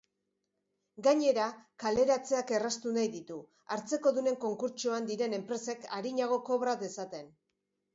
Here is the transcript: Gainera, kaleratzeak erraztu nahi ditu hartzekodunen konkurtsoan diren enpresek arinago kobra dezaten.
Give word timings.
Gainera, 1.07 1.49
kaleratzeak 1.83 2.55
erraztu 2.61 2.95
nahi 2.97 3.13
ditu 3.19 3.39
hartzekodunen 3.77 4.43
konkurtsoan 4.49 5.11
diren 5.15 5.41
enpresek 5.43 5.91
arinago 6.03 6.45
kobra 6.53 6.81
dezaten. 6.87 7.37